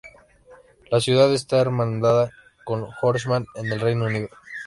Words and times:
La 0.89 0.99
ciudad 0.99 1.31
está 1.31 1.59
hermanada 1.61 2.31
con 2.65 2.87
Horsham, 3.03 3.45
en 3.53 3.65
el 3.71 3.79
Reino 3.79 4.05
Unido. 4.05 4.29